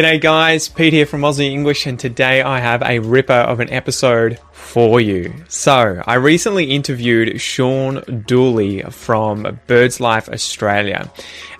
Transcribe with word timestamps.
G'day, 0.00 0.18
guys. 0.18 0.66
Pete 0.66 0.94
here 0.94 1.04
from 1.04 1.20
Aussie 1.20 1.50
English, 1.50 1.84
and 1.84 2.00
today 2.00 2.40
I 2.40 2.58
have 2.58 2.82
a 2.82 3.00
ripper 3.00 3.34
of 3.34 3.60
an 3.60 3.68
episode 3.68 4.38
for 4.50 4.98
you. 4.98 5.34
So, 5.48 6.02
I 6.06 6.14
recently 6.14 6.70
interviewed 6.70 7.38
Sean 7.38 8.24
Dooley 8.26 8.80
from 8.84 9.60
Birds 9.66 10.00
Life 10.00 10.30
Australia, 10.30 11.12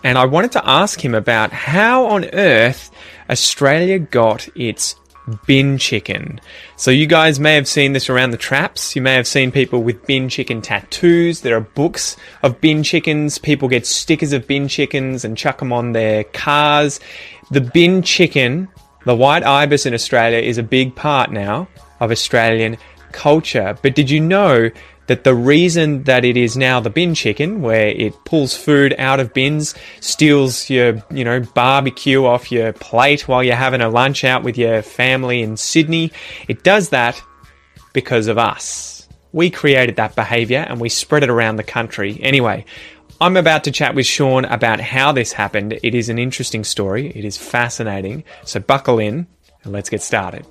and 0.02 0.16
I 0.16 0.24
wanted 0.24 0.52
to 0.52 0.66
ask 0.66 1.04
him 1.04 1.14
about 1.14 1.52
how 1.52 2.06
on 2.06 2.24
earth 2.32 2.90
Australia 3.28 3.98
got 3.98 4.48
its 4.56 4.96
bin 5.46 5.78
chicken. 5.78 6.40
So 6.76 6.90
you 6.90 7.06
guys 7.06 7.38
may 7.38 7.54
have 7.54 7.68
seen 7.68 7.92
this 7.92 8.08
around 8.08 8.30
the 8.30 8.36
traps. 8.36 8.96
You 8.96 9.02
may 9.02 9.14
have 9.14 9.26
seen 9.26 9.52
people 9.52 9.82
with 9.82 10.06
bin 10.06 10.28
chicken 10.28 10.62
tattoos. 10.62 11.40
There 11.40 11.56
are 11.56 11.60
books 11.60 12.16
of 12.42 12.60
bin 12.60 12.82
chickens. 12.82 13.38
People 13.38 13.68
get 13.68 13.86
stickers 13.86 14.32
of 14.32 14.46
bin 14.46 14.68
chickens 14.68 15.24
and 15.24 15.36
chuck 15.36 15.58
them 15.58 15.72
on 15.72 15.92
their 15.92 16.24
cars. 16.24 17.00
The 17.50 17.60
bin 17.60 18.02
chicken, 18.02 18.68
the 19.04 19.16
white 19.16 19.44
ibis 19.44 19.86
in 19.86 19.94
Australia 19.94 20.38
is 20.38 20.58
a 20.58 20.62
big 20.62 20.94
part 20.94 21.30
now 21.30 21.68
of 22.00 22.10
Australian 22.10 22.76
culture. 23.12 23.76
But 23.82 23.94
did 23.94 24.10
you 24.10 24.20
know 24.20 24.70
that 25.10 25.24
the 25.24 25.34
reason 25.34 26.04
that 26.04 26.24
it 26.24 26.36
is 26.36 26.56
now 26.56 26.78
the 26.78 26.88
bin 26.88 27.16
chicken, 27.16 27.62
where 27.62 27.88
it 27.88 28.14
pulls 28.24 28.56
food 28.56 28.94
out 28.96 29.18
of 29.18 29.34
bins, 29.34 29.74
steals 29.98 30.70
your, 30.70 31.02
you 31.10 31.24
know, 31.24 31.40
barbecue 31.40 32.24
off 32.24 32.52
your 32.52 32.72
plate 32.74 33.26
while 33.26 33.42
you're 33.42 33.56
having 33.56 33.80
a 33.80 33.88
lunch 33.88 34.22
out 34.22 34.44
with 34.44 34.56
your 34.56 34.82
family 34.82 35.42
in 35.42 35.56
Sydney, 35.56 36.12
it 36.46 36.62
does 36.62 36.90
that 36.90 37.20
because 37.92 38.28
of 38.28 38.38
us. 38.38 39.08
We 39.32 39.50
created 39.50 39.96
that 39.96 40.14
behavior 40.14 40.64
and 40.68 40.80
we 40.80 40.88
spread 40.88 41.24
it 41.24 41.28
around 41.28 41.56
the 41.56 41.64
country. 41.64 42.20
Anyway, 42.22 42.64
I'm 43.20 43.36
about 43.36 43.64
to 43.64 43.72
chat 43.72 43.96
with 43.96 44.06
Sean 44.06 44.44
about 44.44 44.78
how 44.78 45.10
this 45.10 45.32
happened. 45.32 45.76
It 45.82 45.96
is 45.96 46.08
an 46.08 46.20
interesting 46.20 46.62
story. 46.62 47.08
It 47.08 47.24
is 47.24 47.36
fascinating. 47.36 48.22
So 48.44 48.60
buckle 48.60 49.00
in 49.00 49.26
and 49.64 49.72
let's 49.72 49.90
get 49.90 50.02
started. 50.02 50.46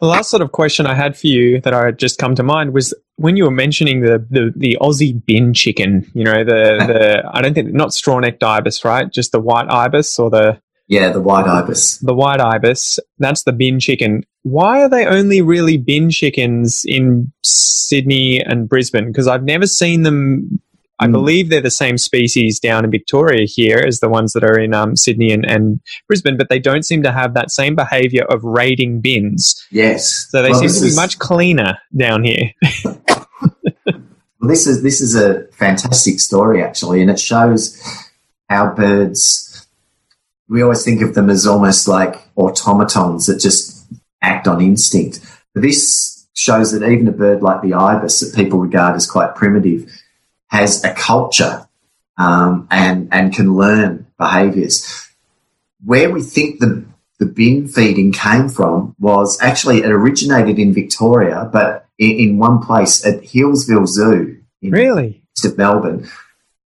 The 0.00 0.06
last 0.06 0.30
sort 0.30 0.42
of 0.42 0.52
question 0.52 0.86
I 0.86 0.94
had 0.94 1.16
for 1.16 1.26
you 1.26 1.60
that 1.60 1.74
I 1.74 1.84
had 1.84 1.98
just 1.98 2.18
come 2.18 2.34
to 2.36 2.42
mind 2.42 2.72
was 2.72 2.94
when 3.16 3.36
you 3.36 3.44
were 3.44 3.50
mentioning 3.50 4.00
the, 4.00 4.24
the, 4.30 4.52
the 4.56 4.76
Aussie 4.80 5.24
bin 5.24 5.54
chicken, 5.54 6.10
you 6.14 6.24
know, 6.24 6.44
the, 6.44 6.84
the 6.86 7.30
I 7.32 7.40
don't 7.42 7.54
think 7.54 7.72
not 7.72 7.94
straw 7.94 8.18
necked 8.18 8.42
ibis, 8.42 8.84
right? 8.84 9.10
Just 9.12 9.32
the 9.32 9.40
white 9.40 9.70
ibis 9.70 10.18
or 10.18 10.30
the 10.30 10.60
Yeah, 10.88 11.10
the 11.12 11.20
white 11.22 11.46
ibis. 11.46 11.98
the 11.98 12.14
white 12.14 12.40
ibis. 12.40 12.98
That's 13.18 13.44
the 13.44 13.52
bin 13.52 13.78
chicken. 13.80 14.24
Why 14.42 14.82
are 14.82 14.88
they 14.88 15.06
only 15.06 15.40
really 15.42 15.76
bin 15.78 16.10
chickens 16.10 16.82
in 16.84 17.32
Sydney 17.44 18.40
and 18.42 18.68
Brisbane? 18.68 19.06
Because 19.06 19.28
I've 19.28 19.44
never 19.44 19.66
seen 19.66 20.02
them. 20.02 20.60
I 21.00 21.08
Mm. 21.08 21.12
believe 21.12 21.48
they're 21.50 21.60
the 21.60 21.72
same 21.72 21.98
species 21.98 22.60
down 22.60 22.84
in 22.84 22.90
Victoria 22.92 23.46
here 23.48 23.82
as 23.84 23.98
the 23.98 24.08
ones 24.08 24.32
that 24.32 24.44
are 24.44 24.56
in 24.56 24.72
um, 24.74 24.94
Sydney 24.94 25.32
and, 25.32 25.44
and 25.44 25.80
Brisbane, 26.06 26.36
but 26.36 26.48
they 26.48 26.60
don't 26.60 26.84
seem 26.84 27.02
to 27.02 27.10
have 27.10 27.34
that 27.34 27.50
same 27.50 27.74
behaviour 27.74 28.22
of 28.30 28.44
raiding 28.44 29.00
bins. 29.00 29.60
Yes. 29.72 30.28
So 30.30 30.40
they 30.40 30.50
Well, 30.50 30.60
seem 30.60 30.68
to 30.68 30.80
be 30.82 30.86
is- 30.88 30.96
much 30.96 31.18
cleaner 31.18 31.78
down 31.96 32.22
here. 32.22 32.52
Well, 34.44 34.50
this 34.50 34.66
is 34.66 34.82
this 34.82 35.00
is 35.00 35.14
a 35.14 35.44
fantastic 35.52 36.20
story 36.20 36.62
actually, 36.62 37.00
and 37.00 37.10
it 37.10 37.18
shows 37.18 37.80
how 38.50 38.74
birds. 38.74 39.66
We 40.50 40.60
always 40.60 40.84
think 40.84 41.00
of 41.00 41.14
them 41.14 41.30
as 41.30 41.46
almost 41.46 41.88
like 41.88 42.28
automatons 42.36 43.24
that 43.24 43.40
just 43.40 43.86
act 44.20 44.46
on 44.46 44.60
instinct. 44.60 45.20
But 45.54 45.62
this 45.62 46.26
shows 46.34 46.72
that 46.72 46.86
even 46.86 47.08
a 47.08 47.12
bird 47.12 47.40
like 47.40 47.62
the 47.62 47.72
ibis, 47.72 48.20
that 48.20 48.36
people 48.36 48.58
regard 48.58 48.96
as 48.96 49.10
quite 49.10 49.34
primitive, 49.34 49.90
has 50.48 50.84
a 50.84 50.92
culture 50.92 51.66
um, 52.18 52.68
and 52.70 53.08
and 53.12 53.34
can 53.34 53.54
learn 53.54 54.06
behaviours. 54.18 55.08
Where 55.82 56.10
we 56.10 56.20
think 56.20 56.60
the 56.60 56.84
the 57.18 57.24
bin 57.24 57.66
feeding 57.66 58.12
came 58.12 58.50
from 58.50 58.94
was 58.98 59.40
actually 59.40 59.78
it 59.78 59.90
originated 59.90 60.58
in 60.58 60.74
Victoria, 60.74 61.48
but 61.50 61.83
in, 61.98 62.10
in 62.10 62.38
one 62.38 62.60
place 62.60 63.04
at 63.04 63.22
Healesville 63.22 63.86
Zoo 63.86 64.40
in 64.62 64.70
Really? 64.70 65.22
east 65.36 65.44
of 65.44 65.58
Melbourne. 65.58 66.08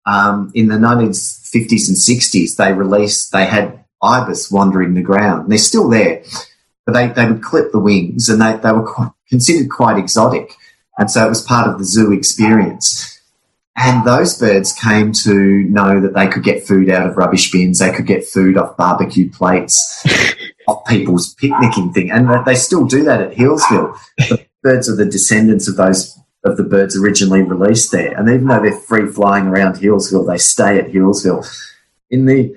Um, 0.07 0.51
in 0.55 0.69
the 0.69 0.77
1950s 0.77 1.89
and 1.89 1.97
60s, 1.97 2.57
they 2.57 2.73
released, 2.73 3.33
they 3.33 3.45
had 3.45 3.85
ibis 4.03 4.51
wandering 4.51 4.95
the 4.95 5.03
ground. 5.03 5.51
They're 5.51 5.59
still 5.59 5.89
there, 5.89 6.23
but 6.87 6.93
they, 6.93 7.09
they 7.09 7.27
would 7.27 7.43
clip 7.43 7.73
the 7.73 7.79
wings 7.79 8.29
and 8.29 8.41
they, 8.41 8.57
they 8.57 8.73
were 8.73 8.87
quite, 8.87 9.11
considered 9.29 9.71
quite 9.71 9.99
exotic. 9.99 10.53
And 10.99 11.11
so 11.11 11.25
it 11.27 11.29
was 11.29 11.43
part 11.43 11.69
of 11.69 11.79
the 11.79 11.85
zoo 11.85 12.13
experience. 12.13 13.21
And 13.77 14.05
those 14.05 14.37
birds 14.37 14.73
came 14.73 15.13
to 15.25 15.35
know 15.35 16.01
that 16.01 16.15
they 16.15 16.27
could 16.27 16.43
get 16.43 16.67
food 16.67 16.91
out 16.91 17.07
of 17.09 17.17
rubbish 17.17 17.53
bins, 17.53 17.79
they 17.79 17.93
could 17.93 18.07
get 18.07 18.25
food 18.27 18.57
off 18.57 18.77
barbecue 18.77 19.31
plates, 19.31 20.05
off 20.67 20.85
people's 20.87 21.35
picnicking 21.35 21.93
thing. 21.93 22.11
And 22.11 22.45
they 22.45 22.57
still 22.57 22.87
do 22.87 23.05
that 23.05 23.21
at 23.21 23.33
Healesville. 23.35 23.97
The 24.17 24.45
birds 24.63 24.89
are 24.89 24.97
the 24.97 25.05
descendants 25.05 25.69
of 25.69 25.77
those 25.77 26.19
of 26.45 26.57
the 26.57 26.63
birds 26.63 26.97
originally 26.97 27.43
released 27.43 27.93
there. 27.93 28.17
And 28.17 28.29
even 28.29 28.47
though 28.47 28.63
they're 28.63 28.73
free 28.73 29.07
flying 29.07 29.47
around 29.47 29.75
Healesville, 29.75 30.27
they 30.27 30.39
stay 30.39 30.79
at 30.79 30.93
Healesville. 30.93 31.47
In 32.11 32.27
the 32.27 32.57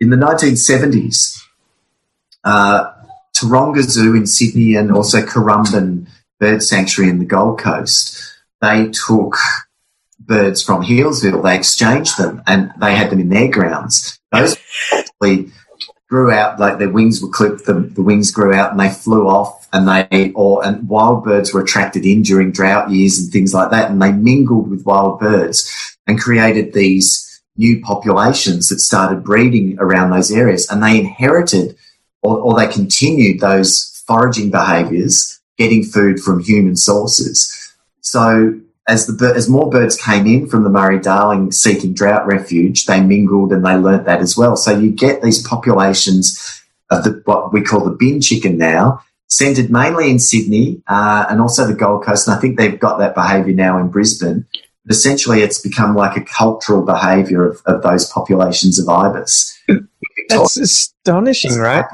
in 0.00 0.10
the 0.10 0.16
1970s, 0.16 1.42
uh, 2.44 2.92
Taronga 3.36 3.82
Zoo 3.82 4.14
in 4.14 4.26
Sydney 4.26 4.74
and 4.74 4.90
also 4.90 5.22
Currumbin 5.22 6.08
Bird 6.38 6.62
Sanctuary 6.62 7.10
in 7.10 7.18
the 7.18 7.26
Gold 7.26 7.58
Coast, 7.58 8.38
they 8.60 8.90
took 8.90 9.36
birds 10.18 10.62
from 10.62 10.82
Healesville, 10.82 11.42
they 11.42 11.56
exchanged 11.56 12.18
them, 12.18 12.42
and 12.46 12.72
they 12.80 12.94
had 12.94 13.10
them 13.10 13.20
in 13.20 13.28
their 13.28 13.48
grounds. 13.48 14.18
Those 14.32 14.56
actually 14.92 15.50
grew 16.10 16.30
out 16.30 16.58
like 16.60 16.78
their 16.78 16.90
wings 16.90 17.22
were 17.22 17.30
clipped, 17.30 17.64
the, 17.64 17.72
the 17.72 18.02
wings 18.02 18.30
grew 18.30 18.52
out 18.52 18.72
and 18.72 18.80
they 18.80 18.90
flew 18.90 19.28
off 19.28 19.68
and 19.72 19.88
they 19.88 20.32
or 20.34 20.66
and 20.66 20.88
wild 20.88 21.24
birds 21.24 21.54
were 21.54 21.62
attracted 21.62 22.04
in 22.04 22.22
during 22.22 22.50
drought 22.50 22.90
years 22.90 23.18
and 23.18 23.32
things 23.32 23.54
like 23.54 23.70
that 23.70 23.90
and 23.90 24.02
they 24.02 24.12
mingled 24.12 24.68
with 24.68 24.84
wild 24.84 25.20
birds 25.20 25.96
and 26.06 26.20
created 26.20 26.72
these 26.72 27.30
new 27.56 27.80
populations 27.80 28.68
that 28.68 28.80
started 28.80 29.22
breeding 29.22 29.78
around 29.78 30.10
those 30.10 30.32
areas. 30.32 30.68
And 30.68 30.82
they 30.82 30.98
inherited 30.98 31.76
or, 32.22 32.38
or 32.38 32.58
they 32.58 32.66
continued 32.66 33.40
those 33.40 34.02
foraging 34.06 34.50
behaviors 34.50 35.40
getting 35.56 35.84
food 35.84 36.18
from 36.20 36.42
human 36.42 36.76
sources. 36.76 37.74
So 38.00 38.58
as 38.90 39.06
the 39.06 39.32
as 39.34 39.48
more 39.48 39.70
birds 39.70 39.96
came 39.96 40.26
in 40.26 40.48
from 40.48 40.64
the 40.64 40.68
Murray 40.68 40.98
Darling 40.98 41.52
seeking 41.52 41.94
drought 41.94 42.26
refuge, 42.26 42.86
they 42.86 43.00
mingled 43.00 43.52
and 43.52 43.64
they 43.64 43.76
learnt 43.76 44.04
that 44.06 44.20
as 44.20 44.36
well. 44.36 44.56
So 44.56 44.76
you 44.76 44.90
get 44.90 45.22
these 45.22 45.46
populations 45.46 46.62
of 46.90 47.04
the 47.04 47.22
what 47.24 47.52
we 47.52 47.62
call 47.62 47.84
the 47.84 47.96
bin 47.96 48.20
chicken 48.20 48.58
now, 48.58 49.02
centred 49.28 49.70
mainly 49.70 50.10
in 50.10 50.18
Sydney 50.18 50.82
uh, 50.88 51.26
and 51.30 51.40
also 51.40 51.66
the 51.66 51.74
Gold 51.74 52.04
Coast. 52.04 52.26
And 52.26 52.36
I 52.36 52.40
think 52.40 52.58
they've 52.58 52.78
got 52.78 52.98
that 52.98 53.14
behaviour 53.14 53.54
now 53.54 53.78
in 53.78 53.88
Brisbane. 53.88 54.44
But 54.84 54.96
essentially, 54.96 55.42
it's 55.42 55.60
become 55.60 55.94
like 55.94 56.16
a 56.16 56.24
cultural 56.24 56.82
behaviour 56.82 57.48
of, 57.48 57.62
of 57.66 57.82
those 57.82 58.08
populations 58.10 58.78
of 58.78 58.88
ibis. 58.88 59.56
That's 60.28 60.56
astonishing, 60.56 61.54
right? 61.54 61.84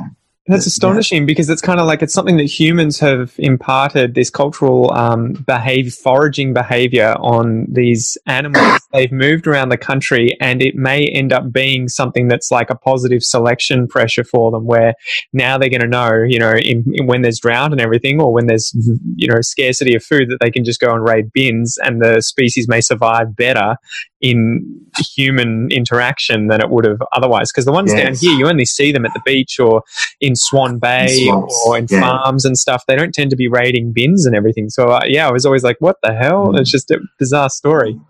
That's 0.48 0.66
Yeah. 0.66 0.70
astonishing 0.70 1.26
because 1.26 1.48
it's 1.50 1.62
kind 1.62 1.80
of 1.80 1.86
like 1.86 2.02
it's 2.02 2.14
something 2.14 2.36
that 2.36 2.44
humans 2.44 3.00
have 3.00 3.34
imparted 3.38 4.14
this 4.14 4.30
cultural 4.30 4.92
um, 4.92 5.32
behavior, 5.46 5.90
foraging 5.90 6.52
behavior 6.54 7.16
on 7.20 7.66
these 7.68 8.16
animals. 8.26 8.85
They've 8.96 9.12
moved 9.12 9.46
around 9.46 9.68
the 9.68 9.76
country, 9.76 10.36
and 10.40 10.62
it 10.62 10.74
may 10.74 11.06
end 11.06 11.32
up 11.32 11.52
being 11.52 11.88
something 11.88 12.28
that's 12.28 12.50
like 12.50 12.70
a 12.70 12.74
positive 12.74 13.22
selection 13.22 13.86
pressure 13.86 14.24
for 14.24 14.50
them, 14.50 14.64
where 14.64 14.94
now 15.32 15.58
they're 15.58 15.68
going 15.68 15.82
to 15.82 15.86
know, 15.86 16.22
you 16.26 16.38
know, 16.38 16.52
in, 16.52 16.84
in 16.94 17.06
when 17.06 17.22
there's 17.22 17.38
drought 17.38 17.72
and 17.72 17.80
everything, 17.80 18.20
or 18.20 18.32
when 18.32 18.46
there's 18.46 18.72
you 19.16 19.28
know 19.28 19.40
scarcity 19.42 19.94
of 19.94 20.02
food, 20.02 20.30
that 20.30 20.38
they 20.40 20.50
can 20.50 20.64
just 20.64 20.80
go 20.80 20.92
and 20.92 21.04
raid 21.04 21.30
bins, 21.32 21.78
and 21.82 22.00
the 22.00 22.22
species 22.22 22.68
may 22.68 22.80
survive 22.80 23.36
better 23.36 23.76
in 24.20 24.80
human 25.14 25.70
interaction 25.70 26.48
than 26.48 26.60
it 26.60 26.70
would 26.70 26.86
have 26.86 27.02
otherwise. 27.12 27.52
Because 27.52 27.66
the 27.66 27.72
ones 27.72 27.92
down 27.92 28.14
here, 28.14 28.32
you 28.32 28.48
only 28.48 28.64
see 28.64 28.92
them 28.92 29.04
at 29.04 29.12
the 29.12 29.20
beach 29.24 29.60
or 29.60 29.82
in 30.20 30.34
Swan 30.34 30.78
Bay 30.78 31.26
swamps, 31.26 31.64
or 31.66 31.78
in 31.78 31.86
yeah. 31.90 32.00
farms 32.00 32.44
and 32.44 32.56
stuff. 32.56 32.84
They 32.88 32.96
don't 32.96 33.12
tend 33.12 33.30
to 33.30 33.36
be 33.36 33.48
raiding 33.48 33.92
bins 33.92 34.26
and 34.26 34.34
everything. 34.34 34.70
So 34.70 34.88
uh, 34.88 35.02
yeah, 35.04 35.28
I 35.28 35.32
was 35.32 35.44
always 35.44 35.62
like, 35.62 35.76
what 35.80 35.96
the 36.02 36.14
hell? 36.14 36.48
Mm. 36.48 36.60
It's 36.60 36.70
just 36.70 36.90
a 36.90 37.00
bizarre 37.18 37.50
story. 37.50 38.00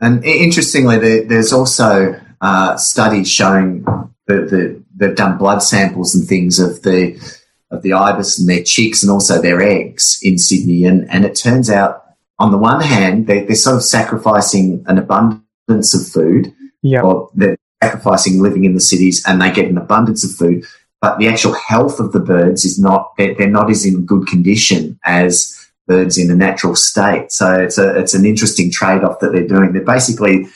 And 0.00 0.24
interestingly, 0.24 0.98
there, 0.98 1.24
there's 1.24 1.52
also 1.52 2.20
uh, 2.40 2.76
studies 2.76 3.30
showing 3.30 3.84
that 4.26 4.50
the, 4.50 4.82
they've 4.96 5.16
done 5.16 5.38
blood 5.38 5.62
samples 5.62 6.14
and 6.14 6.26
things 6.26 6.58
of 6.58 6.82
the 6.82 7.18
of 7.70 7.82
the 7.82 7.92
ibis 7.92 8.38
and 8.38 8.48
their 8.48 8.62
chicks 8.62 9.02
and 9.02 9.10
also 9.10 9.42
their 9.42 9.60
eggs 9.60 10.20
in 10.22 10.38
Sydney, 10.38 10.84
and, 10.84 11.10
and 11.10 11.24
it 11.24 11.34
turns 11.34 11.68
out 11.68 12.04
on 12.38 12.52
the 12.52 12.58
one 12.58 12.80
hand 12.80 13.26
they're, 13.26 13.44
they're 13.44 13.56
sort 13.56 13.76
of 13.76 13.82
sacrificing 13.82 14.84
an 14.86 14.98
abundance 14.98 15.92
of 15.92 16.06
food, 16.06 16.54
Yeah. 16.82 17.02
or 17.02 17.28
they're 17.34 17.56
sacrificing 17.82 18.40
living 18.40 18.64
in 18.64 18.74
the 18.74 18.80
cities, 18.80 19.24
and 19.26 19.42
they 19.42 19.50
get 19.50 19.68
an 19.68 19.78
abundance 19.78 20.24
of 20.24 20.36
food. 20.36 20.64
But 21.00 21.18
the 21.18 21.28
actual 21.28 21.54
health 21.54 21.98
of 21.98 22.12
the 22.12 22.20
birds 22.20 22.64
is 22.64 22.78
not; 22.78 23.12
they're, 23.18 23.34
they're 23.34 23.48
not 23.48 23.68
as 23.70 23.84
in 23.84 24.06
good 24.06 24.28
condition 24.28 24.98
as 25.04 25.55
birds 25.86 26.18
in 26.18 26.30
a 26.30 26.34
natural 26.34 26.74
state. 26.74 27.32
So 27.32 27.52
it's 27.54 27.78
a 27.78 27.98
it's 27.98 28.14
an 28.14 28.24
interesting 28.24 28.70
trade 28.70 29.04
off 29.04 29.20
that 29.20 29.32
they're 29.32 29.46
doing. 29.46 29.72
They're 29.72 29.84
basically, 29.84 30.46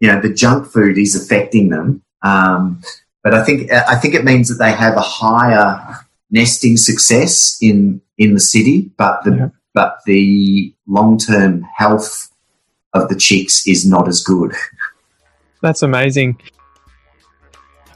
you 0.00 0.08
know, 0.08 0.20
the 0.20 0.32
junk 0.32 0.66
food 0.66 0.98
is 0.98 1.14
affecting 1.14 1.70
them, 1.70 2.02
um, 2.22 2.80
but 3.22 3.34
I 3.34 3.44
think 3.44 3.72
I 3.72 3.96
think 3.96 4.14
it 4.14 4.24
means 4.24 4.48
that 4.48 4.62
they 4.62 4.72
have 4.72 4.96
a 4.96 5.00
higher 5.00 5.96
nesting 6.30 6.76
success 6.76 7.58
in 7.60 8.00
in 8.18 8.34
the 8.34 8.40
city, 8.40 8.90
but 8.96 9.24
the 9.24 9.36
yeah. 9.36 9.48
but 9.74 9.98
the 10.06 10.72
long 10.86 11.18
term 11.18 11.66
health 11.76 12.30
of 12.94 13.08
the 13.08 13.16
chicks 13.16 13.66
is 13.66 13.86
not 13.86 14.08
as 14.08 14.22
good. 14.22 14.52
That's 15.60 15.82
amazing. 15.82 16.40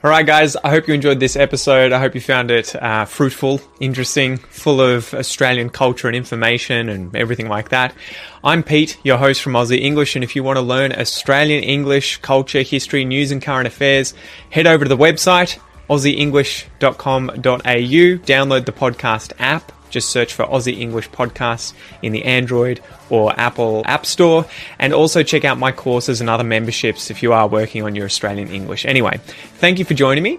All 0.03 0.09
right, 0.09 0.25
guys, 0.25 0.57
I 0.57 0.71
hope 0.71 0.89
you 0.89 0.95
enjoyed 0.95 1.21
this 1.21 1.37
episode. 1.37 1.93
I 1.93 1.99
hope 1.99 2.15
you 2.15 2.23
found 2.23 2.51
it 2.51 2.75
uh, 2.75 3.05
fruitful, 3.05 3.61
interesting, 3.81 4.39
full 4.39 4.81
of 4.81 5.13
Australian 5.13 5.69
culture 5.69 6.07
and 6.09 6.17
information 6.17 6.89
and 6.89 7.15
everything 7.15 7.51
like 7.51 7.69
that. 7.69 7.95
I'm 8.43 8.63
Pete, 8.63 8.97
your 9.05 9.19
host 9.19 9.43
from 9.43 9.53
Aussie 9.53 9.79
English, 9.79 10.15
and 10.15 10.25
if 10.25 10.35
you 10.35 10.43
want 10.43 10.57
to 10.57 10.63
learn 10.63 10.93
Australian 10.93 11.63
English, 11.63 12.17
culture, 12.23 12.63
history, 12.63 13.05
news, 13.05 13.31
and 13.31 13.43
current 13.43 13.67
affairs, 13.67 14.15
head 14.49 14.67
over 14.67 14.87
to 14.87 14.89
the 14.89 14.97
website 14.97 15.59
aussieenglish.com.au, 15.91 17.37
download 17.37 18.65
the 18.65 18.73
podcast 18.73 19.33
app 19.39 19.71
just 19.91 20.11
search 20.11 20.33
for 20.33 20.45
Aussie 20.47 20.79
English 20.79 21.11
Podcasts 21.11 21.73
in 22.03 22.13
the 22.13 22.25
Android 22.25 22.81
or 23.11 23.39
Apple 23.39 23.83
App 23.85 24.07
Store. 24.07 24.47
And 24.79 24.95
also 24.95 25.23
check 25.23 25.45
out 25.45 25.59
my 25.59 25.73
courses 25.73 26.21
and 26.21 26.31
other 26.31 26.45
memberships 26.45 27.11
if 27.11 27.23
you 27.23 27.33
are 27.33 27.47
working 27.47 27.83
on 27.83 27.95
your 27.95 28.07
Australian 28.07 28.49
English. 28.49 28.87
Anyway, 28.87 29.21
thank 29.59 29.79
you 29.79 29.85
for 29.85 29.95
joining 29.95 30.23
me, 30.23 30.39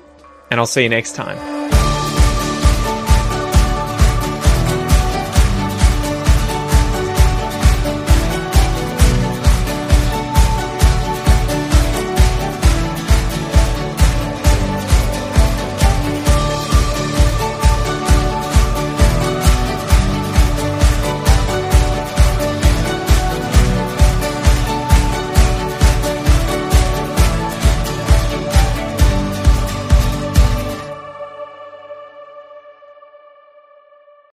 and 0.49 0.59
I'll 0.59 0.65
see 0.65 0.83
you 0.83 0.89
next 0.89 1.15
time. 1.15 1.60